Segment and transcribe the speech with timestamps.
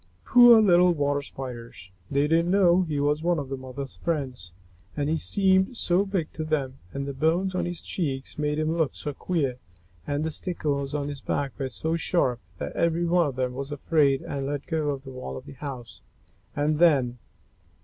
[0.25, 1.91] Poor little Water Spiders!
[2.09, 4.51] They didn't know he was one of their mother's friends,
[4.97, 8.75] and he seemed so big to them, and the bones on his cheeks made him
[8.75, 9.59] look so queer,
[10.07, 13.71] and the stickles on his back were so sharp, that every one of them was
[13.71, 16.01] afraid and let go of the wall of the house
[16.55, 17.19] and then!